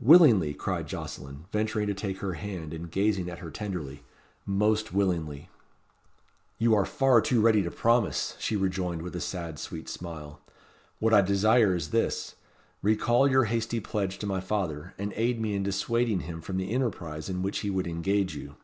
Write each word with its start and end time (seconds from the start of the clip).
"Willingly,", 0.00 0.54
cried 0.54 0.86
Jocelyn, 0.88 1.44
venturing 1.52 1.86
to 1.86 1.92
take 1.92 2.20
her 2.20 2.32
hand, 2.32 2.72
and 2.72 2.90
gazing 2.90 3.28
at 3.28 3.40
her 3.40 3.50
tenderly. 3.50 4.04
"Most 4.46 4.94
willingly." 4.94 5.50
"You 6.56 6.74
are 6.74 6.86
far 6.86 7.20
too 7.20 7.42
ready 7.42 7.60
to 7.62 7.70
promise," 7.70 8.36
she 8.38 8.56
rejoined 8.56 9.02
with 9.02 9.14
a 9.14 9.20
sad, 9.20 9.58
sweet 9.58 9.90
smile. 9.90 10.40
"What 10.98 11.12
I 11.12 11.20
desire 11.20 11.74
is 11.76 11.90
this. 11.90 12.36
Recall 12.80 13.28
your 13.30 13.44
hasty 13.44 13.80
pledge 13.80 14.16
to 14.20 14.26
my 14.26 14.40
father, 14.40 14.94
and 14.96 15.12
aid 15.14 15.38
me 15.42 15.54
in 15.54 15.62
dissuading 15.62 16.20
him 16.20 16.40
from 16.40 16.56
the 16.56 16.70
enterprise 16.70 17.28
in 17.28 17.42
which 17.42 17.58
he 17.58 17.68
would 17.68 17.86
engage 17.86 18.34
you." 18.34 18.54